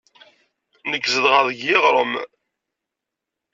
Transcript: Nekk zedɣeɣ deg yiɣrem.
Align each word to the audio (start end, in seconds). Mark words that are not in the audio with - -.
Nekk 0.89 1.05
zedɣeɣ 1.13 1.43
deg 1.49 1.59
yiɣrem. 1.65 2.13